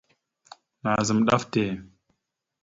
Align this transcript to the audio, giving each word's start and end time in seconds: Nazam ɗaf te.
Nazam 0.83 1.19
ɗaf 1.27 1.43
te. 1.51 1.63